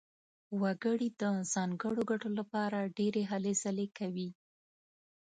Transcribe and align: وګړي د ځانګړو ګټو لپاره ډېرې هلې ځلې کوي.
وګړي 0.61 1.09
د 1.21 1.23
ځانګړو 1.53 2.01
ګټو 2.11 2.29
لپاره 2.39 2.91
ډېرې 2.97 3.23
هلې 3.31 3.53
ځلې 3.63 3.87
کوي. 3.97 4.29